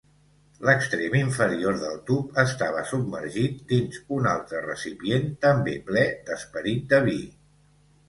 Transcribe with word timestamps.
L'extrem 0.67 1.17
inferior 1.19 1.77
del 1.83 1.99
tub 2.07 2.41
estava 2.45 2.83
submergit 2.93 3.61
dins 3.75 4.01
un 4.19 4.33
altre 4.33 4.65
recipient 4.67 5.33
també 5.49 5.79
ple 5.93 6.11
d'esperit 6.31 6.93
de 6.97 7.07
vi. 7.11 7.21